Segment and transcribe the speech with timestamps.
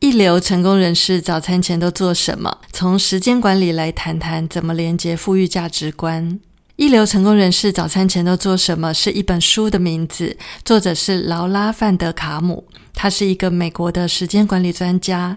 [0.00, 2.56] 一流成功人士早餐前都做什么？
[2.72, 6.40] 从时间管理来谈谈怎么连接富裕价值观。
[6.76, 8.94] 一流成功人士早餐前都做什么？
[8.94, 12.64] 是一本书的名字，作者是劳拉范德卡姆，
[12.94, 15.36] 他是一个美国的时间管理专家。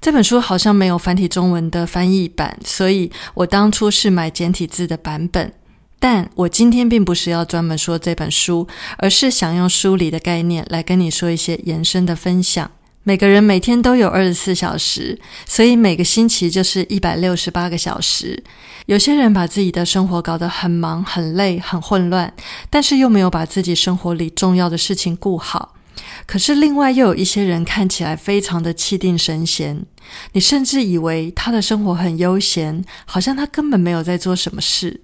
[0.00, 5.52] 这本书好像没有繁体中文的翻译版，所以我当初是买简体字的版本。
[6.00, 8.66] 但我今天并不是要专门说这本书，
[8.98, 12.72] 而是想用书里的概念来跟你说一些延伸的分享。
[13.08, 18.42] 每个人每天都有二十四小时，所以每个星期就是一百六十八个小时。
[18.86, 22.34] 有些人把自己的生活搞得很忙、很累、很混乱，
[22.68, 25.76] 但是又没有把自己生活里重要的事情顾好。
[26.26, 29.86] 可是另外又有一些人看起来非常的气定神闲，
[30.32, 35.00] 你甚至以为他的生活很悠闲，好像他根本没有在做什么事。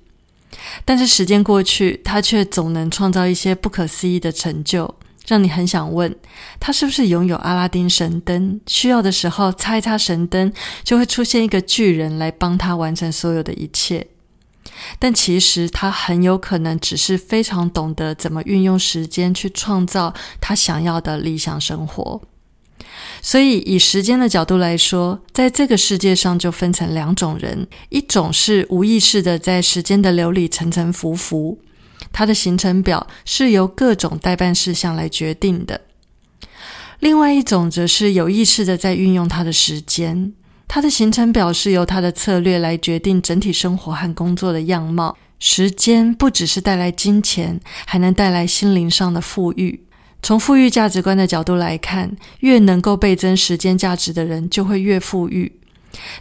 [0.84, 4.92] 但是时间过去，他却总能创造一些不可思议的成就，
[5.26, 6.14] 让你很想问
[6.58, 8.60] 他是不是拥有阿拉丁神灯？
[8.66, 14.06] 需要的时候擦一擦神灯，就会出现一个巨人来帮他完成所有的一切。
[14.98, 22.20] 但其实他很有可能只是非常懂得怎么运用时间去创造他想要的理想生活。
[23.20, 31.58] 所以，以时间的角度来说，在这个世界上就分成两种人：一种是无意识的在时间的流里沉沉浮浮，
[32.10, 35.76] 他的行程表是由各种代办事项来决定的；
[37.00, 40.32] 另外一种则是有意识的在运用他的时间，
[40.66, 45.16] 他的行程表是由他的策略来决定整体生活和工作的样貌。
[45.38, 49.84] 时间不只是带来金钱，还能带来心灵上的富裕。
[50.22, 55.58] 从富裕价值观的角度来看，越能够倍增时间价值的人，就会越富裕。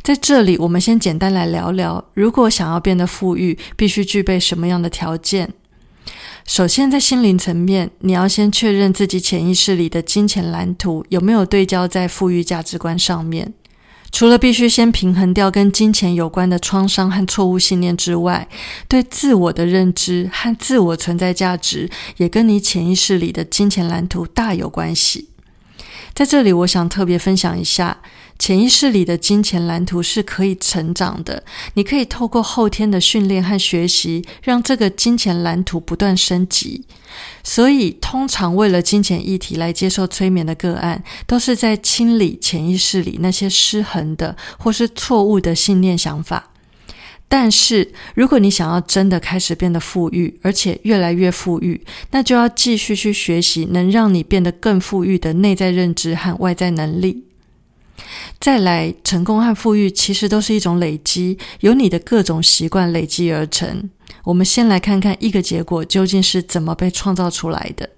[0.01, 5.53] 在这里，我们先简单来聊聊，如果想要变得富裕，必须具备什么样的条件？
[6.45, 13.53] 首先，在心灵层面，你要先确认自己潜意识里的金钱蓝图有没有对焦在富裕价值观上面。
[14.11, 18.49] 除了必须先平衡掉跟金钱有关的创伤和错误信念之外，
[18.89, 25.29] 对自我的认知和自我存在价值也跟你潜意识里的金钱蓝图大有关系。
[26.13, 28.01] 在这里，我想特别分享一下。
[28.37, 31.43] 潜意识里的金钱蓝图是可以成长的，
[31.75, 36.83] 你可以透过后天的训练和学习，让这个金钱蓝图不断升级。
[37.43, 46.50] 所以，通常为了金钱议题来接受催眠的个案，都是在清理潜意识里那些失衡的或是错误的信念想法。
[47.33, 51.81] 但是，如果你想要真的开始变得富裕，而且越来越富裕，
[52.11, 57.23] 那就要继续去学习能让你变得更富裕的内在认知和外在能力。
[58.37, 63.89] 再来，成功和富裕其实都是一种累积，由你的各种习惯累积而成。
[64.25, 67.91] 我们先来看看一个结果究竟是怎么被创造出来的。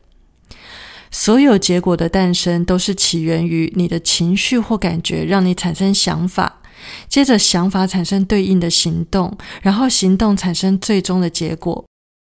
[1.10, 6.62] 所有结果的诞生都是起源于你的情绪或感觉，让你产生想法，
[7.08, 11.84] 接着想法产生对应的行动，然后行动产生最终的结果。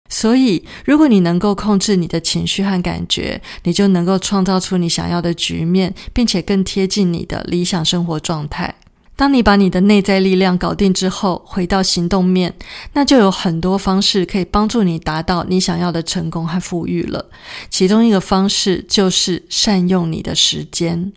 [0.08, 8.76] 所以，如果你能够控制你的情绪和感觉，你就能够创造出你想要的局面，并且更贴近你的理想生活状态。
[9.16, 12.54] 当你把你的内在力量搞定之后，回到行动面，
[12.92, 17.30] 那就有很多方式可以帮助你达到你想要的成功和富裕了。
[17.68, 21.12] 其中一个方式就是善用你的时间。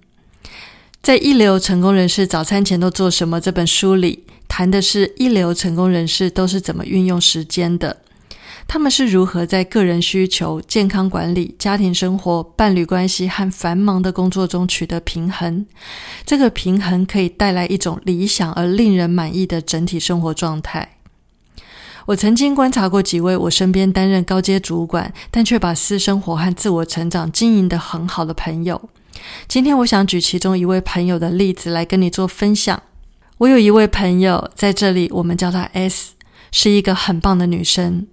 [1.02, 7.98] 在《一流成功人士早餐前都做什么》这本书里，谈的是一流成功人士都是怎么运用时间的。
[8.68, 15.66] 他们是如何在个人需求、健康管理、家庭生活、伴侣关系和繁忙的工作中取得平衡？
[16.26, 20.98] 这个平衡可以带来一种理想而令人满意的整体生活状态。
[22.07, 28.90] 我曾经观察过几位我身边担任高阶主管，但却把私生活和自我成长经营得很好的朋友。
[29.48, 32.81] 今天，我想举其中一位朋友的例子来跟你做分享。
[33.39, 36.12] 我有一位朋友在这里，我们叫她 S，
[36.51, 38.07] 是一个很棒的女生。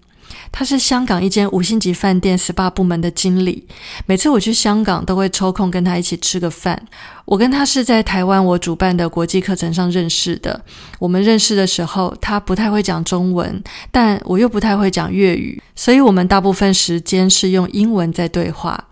[0.52, 3.66] 她是香港一间五星级饭店 SPA 部门的经理。
[4.06, 6.80] 每次我去香港，都会抽空跟她一起吃个饭。
[7.24, 10.64] 我跟她是在台湾我主办的国际课程上认识的。
[11.00, 18.88] 我们认识的时候，她不太会讲中文，但我又不太会讲粤语，所以我们大部分时间是用英文在对话。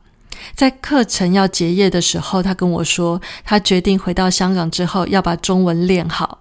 [0.55, 6.41] 在课程要结业的时候，他跟我说，他决定回到香港之后要把中文练好。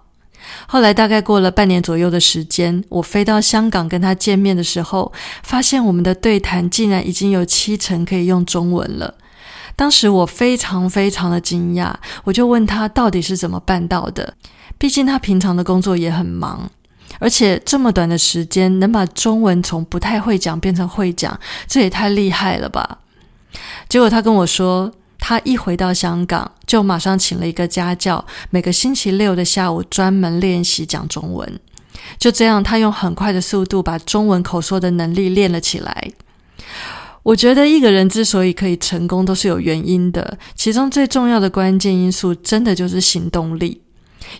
[0.66, 5.10] 后来大概过了半年左右的时间，我飞到香港跟他见面的时候，
[5.42, 9.14] 发现我们的对谈竟然已经有七成可以用中文了。
[9.74, 14.34] 当时我非常非常的惊讶，我就问他到底是怎么办到的。
[14.76, 16.70] 毕竟他平常的工作也很忙，
[17.18, 22.98] 而且这么短的时间能把中文从不太会讲变成会讲，这也太厉害了吧！
[23.94, 24.92] 结果他跟我说。
[25.20, 31.60] 他一回到香港，就马上请了一个家教，每个星期六的下午专门练习讲中文。
[32.18, 36.12] 就这样，他用很快的速度把中文口说的能力练了起来。
[37.22, 40.36] 我觉得一个人之所以可以成功，都是有原因的。
[40.56, 43.80] 其中最重要的关键因素，真的就是行动力。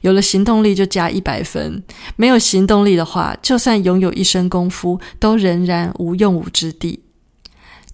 [0.03, 1.81] 有了行动力，就加一百分；
[2.17, 7.04] 没有行动力的话，就算拥有一身功夫，都仍然无用武之地。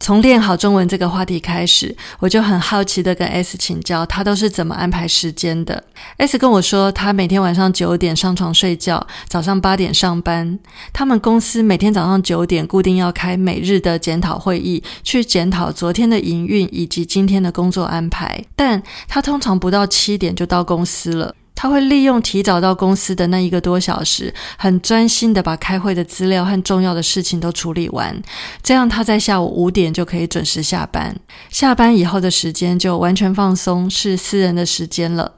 [0.01, 5.85] 从练好中文这个话题开始，我就很好奇的跟 S 请教，他都是怎么安排时间的。
[6.17, 10.59] S 跟我说，他每天晚上九点上床睡觉，早上八点上班。
[10.93, 18.43] 他们公司每天早上九点固定要开每日的检讨会议，去检讨昨天的营运以及今天的工作安排。
[18.57, 21.35] 但他通常不到七点就到公司了。
[21.61, 28.19] 他会利用提早到公司的那一个多小时，很专心的把开会的资料和重要的事情都处理完，
[28.63, 31.15] 这样他在下午五点就可以准时下班。
[31.51, 35.35] 下班以后的时间就完全放松，是私人的时间了。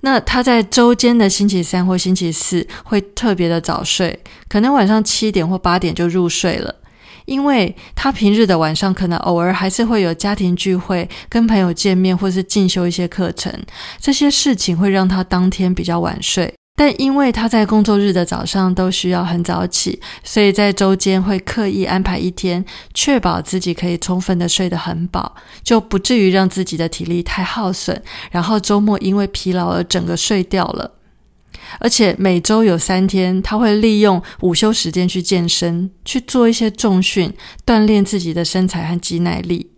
[0.00, 4.18] 那他在周间的星期三或星期四会特别的早睡，
[4.48, 6.74] 可能晚上七点或八点就入睡了。
[7.26, 13.52] 因为他平日的晚上可能偶尔还是会有家庭聚会、跟朋友见面，或是进修一些课程，
[14.00, 16.54] 这些事情会让他当天比较晚睡。
[16.78, 22.62] 但因为他在工作日的早上都需要很早起，所以在周间会刻意安排一天，
[22.92, 25.34] 确保自己可以充分的睡得很饱，
[25.64, 30.95] 就不至于让自己的体力太耗损，然后周末因为疲劳而整个睡掉了。
[31.78, 37.32] 而且每周有三天，他会利用午休时间去健身，去做一些重训，
[37.64, 39.70] 锻炼自己的身材和肌耐力。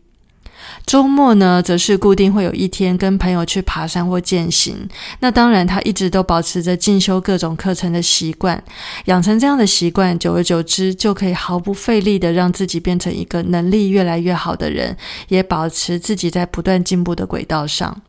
[0.84, 4.88] 周末呢，则是固定会有一天跟朋友去爬山或健行。
[5.20, 8.62] 那当然，他一直都保持着进修各种课程的习惯，
[9.06, 14.96] 养成这样的习惯，久而久之，就可以毫不费力的让自己变成一个能力越来越好的人，
[15.28, 18.02] 也保持自己在不断进步的轨道上。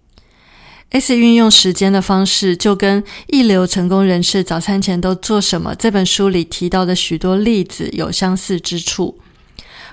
[0.92, 9.20] S 运用时间的方式，就跟一流成功人士早餐前都做什么这本书里提到的许多例子有相似之处。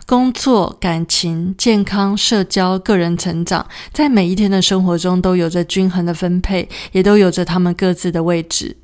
[0.07, 8.77] 工作、感情、健康、社交、个人成长，在每一天的生活中都有着均衡的分配，也都有着他们各自的位置。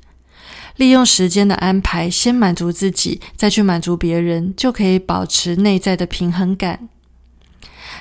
[0.75, 6.89] 利用时间的安排，先满足自己，再去满足别人，就可以保持内在的平衡感。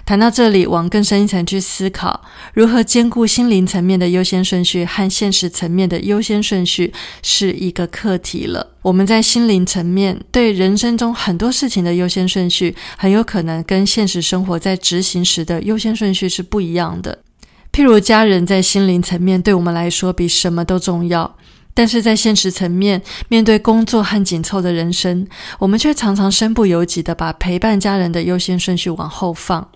[0.04, 2.22] 谈到这里，往更深一层去思考，
[2.54, 8.72] 如何兼顾心灵层面的优先顺序和现实层面的优先顺序，是一个课题了。
[8.82, 17.18] 我们在心灵层面对人生中很多事情的优先顺序，很有可能跟现实生活在执行时的优先顺序是不一样的。
[17.72, 21.36] 譬如家人在心灵层面对我们来说比什么都重要，
[21.72, 25.26] 但是在现实层面，面对工作和紧凑的人生，
[25.60, 29.68] 我们却常常身不由己的把陪伴家人的优先顺序往后放。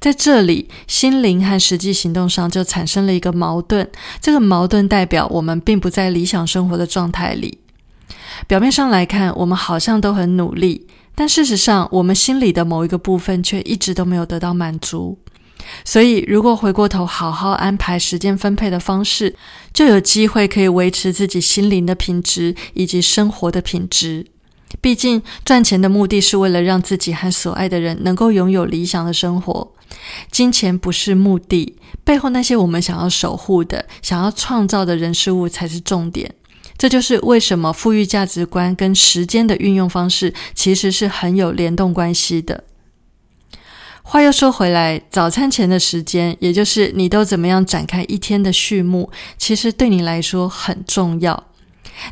[0.00, 3.88] 在这里，心灵和实际行动上就产生了一个矛盾。
[4.20, 7.58] 这个矛盾代表我们并不在理想生活的状态里。
[8.46, 15.18] 表面上来看，我们好像都很努力，但事实上，我们心里的某一个部分却一直都没有得到满足。
[15.84, 19.36] 所以，如果回过头好好安排时间分配的方式，
[19.72, 24.26] 就有机会可以维持自己心灵的品质以及生活的品质。
[24.80, 29.72] 毕竟，赚钱的目的是为了让自己和所爱的人能够拥有理想的生活。
[30.30, 36.34] 金钱不是目的，背后那些我们想要守护的、想要创造的人事物才是重点。
[36.78, 42.64] 这就是为什么富裕价值观跟时间的运用方式其实是很有联动关系的。
[44.02, 51.50] 话又说回来，早餐前的时间，也就是你都怎么样展开一天的序幕，其实对你来说很重要。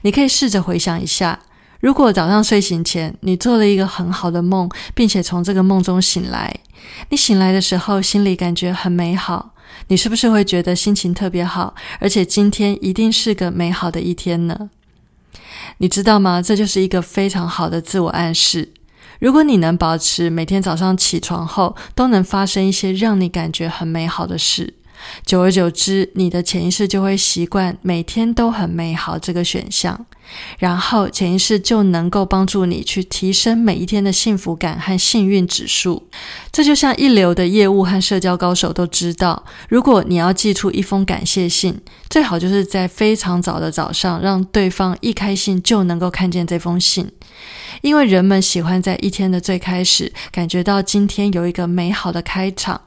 [0.02, 1.40] 你可以试着回想一下。
[1.80, 6.54] 如果早上睡醒前你做了一个很好的梦，并且从这个梦中醒来，
[7.08, 9.54] 你醒来的时候心里感觉很美好，
[9.88, 14.70] 你是不是会觉得心情特别好，而且今天一定是个美好的一天呢？
[15.78, 16.42] 你知道吗？
[16.42, 18.72] 这就是一个非常好的自我暗示。
[19.18, 24.75] 如果你能保持每天早上起床后都能发生一些让你感觉很美好的事，
[25.25, 30.07] 久而久之，你的潜意识就会习惯每天都很美好这个选项，
[30.59, 36.09] 然后潜意识就能够帮助你去提升每一天的幸福感和幸运指数。
[36.52, 47.11] 这就像一流的业务和社交高手都知道，如果你要寄出一封感谢信，最好就是在非常早的早上，让对方一开信就能够看见这封信，
[47.83, 52.80] 因为人们喜欢在一天的最开始感觉到今天有一个美好的开场。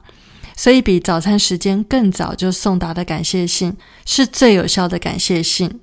[0.56, 5.80] 所以，比早餐时间更早就送达的感谢信是最有效的感谢信。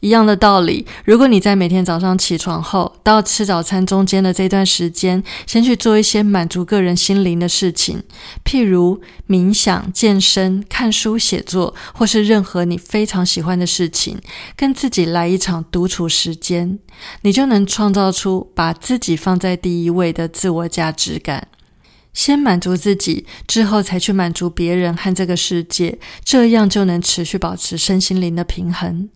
[0.00, 8.04] 一样的道理，如果你在每天早上起床后到吃早餐中间的这段时间，先去做一些满足个人心灵的事情，
[8.44, 14.20] 譬如冥想、健身、看书、写作，或是任何你非常喜欢的事情，
[14.56, 16.78] 跟自己来一场独处时间，
[17.22, 21.48] 你就能创造出把自己放在第一位的自我价值感。
[22.18, 29.08] 先满足自己，之后才去满足别人和这个世界，这样就能持续保持身心灵的平衡。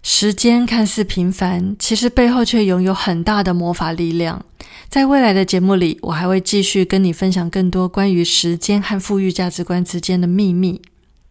[0.00, 4.44] 时间看似平凡，其实背后却拥有很大的魔法力量。
[4.88, 10.80] 在未来的节目里，我还会继续跟你分享更多关于时间和富裕价值观之间的秘密。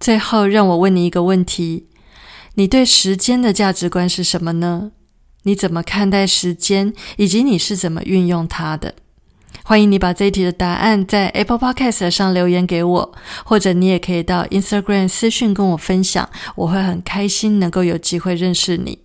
[0.01, 1.85] 最后，让我问你一个问题：
[2.55, 4.91] 你对时间的价值观是什么呢？
[5.43, 8.95] 你怎么看待时间，以及你是怎么运用它的？
[9.61, 18.99] 欢迎你把这一题的答案在 Apple Podcast 上留言给我，或者你也可以到 Instagram 私讯跟我分享，我会很开心能够有机会认识你。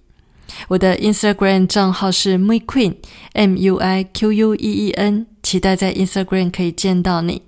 [0.66, 7.42] 我的 Instagram 账号是 MuiQueen，M U I Q U E E N，期待在 Instagram 可以见到你。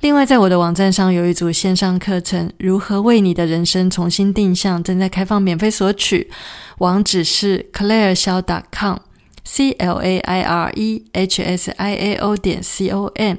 [0.00, 6.30] 另外，在我的网站上有一组线上课程，《如何为你的人生重新定向》，正在开放免费索取，
[6.78, 9.09] 网址是 ClaireXiao.com。
[9.52, 13.38] C l a i r e h s i a o 点 c o m，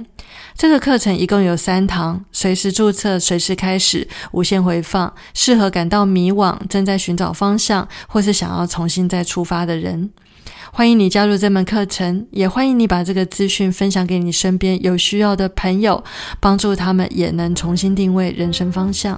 [0.57, 10.09] 这个课程一共有三堂，随时注册，随时开始，无限回放，适合感到迷惘、正在寻找方向，或是想要重新再出发的人。
[10.73, 16.03] 欢迎你加入这门课程，也欢迎你把这个资讯分享给你身边有需要的朋友，
[16.41, 19.17] 帮助他们也能重新定位人生方向。